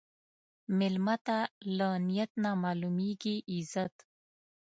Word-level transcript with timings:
مېلمه 0.77 1.15
ته 1.25 1.37
له 1.77 1.89
نیت 2.07 2.31
نه 2.43 2.51
معلومېږي 2.63 3.35
عزت. 3.51 3.95